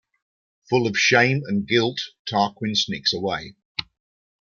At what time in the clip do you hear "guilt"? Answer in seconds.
1.67-2.01